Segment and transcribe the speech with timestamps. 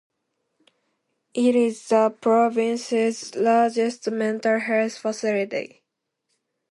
[1.35, 5.83] It is the province's largest mental health facility.